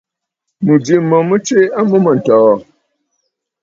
Mɨ̀jɨ̂ 0.65 0.97
mo 1.09 1.17
mɨ 1.27 1.35
tswe 1.45 1.61
a 1.77 1.81
mûm 1.89 2.05
àntɔ̀ɔ̀. 2.11 2.55